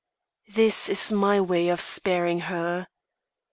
[0.47, 2.87] This is my way of sparing her.